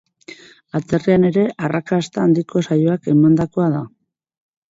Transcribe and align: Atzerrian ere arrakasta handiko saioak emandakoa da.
Atzerrian 0.77 1.25
ere 1.27 1.43
arrakasta 1.67 2.23
handiko 2.27 2.63
saioak 2.71 3.13
emandakoa 3.13 3.71
da. 3.77 3.83